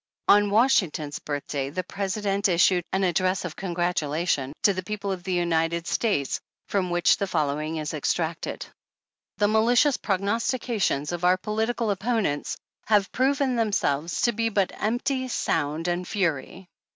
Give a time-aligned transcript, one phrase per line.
[0.27, 5.23] On Washington's Birthday the President issued an 26 Address of Congratulation to the People of
[5.23, 8.65] the United States, from which the following is extracted:
[9.37, 15.87] The malicious prognostications of our political opponents have proven themselves to be but empty sound
[15.87, 16.65] and fury.